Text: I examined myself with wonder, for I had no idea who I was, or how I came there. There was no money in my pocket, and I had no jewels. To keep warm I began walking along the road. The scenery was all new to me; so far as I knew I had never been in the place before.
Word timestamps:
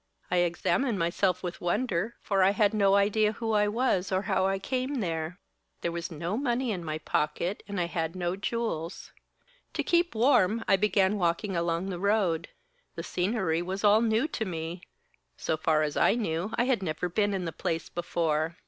I 0.31 0.37
examined 0.37 0.97
myself 0.97 1.43
with 1.43 1.61
wonder, 1.61 2.15
for 2.23 2.41
I 2.41 2.53
had 2.53 2.73
no 2.73 2.95
idea 2.95 3.33
who 3.33 3.51
I 3.51 3.67
was, 3.67 4.11
or 4.11 4.23
how 4.23 4.47
I 4.47 4.57
came 4.57 4.95
there. 4.95 5.37
There 5.81 5.91
was 5.91 6.09
no 6.09 6.37
money 6.37 6.71
in 6.71 6.83
my 6.83 6.97
pocket, 6.97 7.61
and 7.67 7.79
I 7.79 7.85
had 7.85 8.15
no 8.15 8.35
jewels. 8.35 9.11
To 9.75 9.83
keep 9.83 10.15
warm 10.15 10.65
I 10.67 10.75
began 10.75 11.19
walking 11.19 11.55
along 11.55 11.89
the 11.91 11.99
road. 11.99 12.47
The 12.95 13.03
scenery 13.03 13.61
was 13.61 13.83
all 13.83 14.01
new 14.01 14.27
to 14.29 14.43
me; 14.43 14.81
so 15.37 15.55
far 15.55 15.83
as 15.83 15.95
I 15.95 16.15
knew 16.15 16.49
I 16.55 16.63
had 16.63 16.81
never 16.81 17.07
been 17.07 17.31
in 17.35 17.45
the 17.45 17.51
place 17.53 17.87
before. 17.87 18.57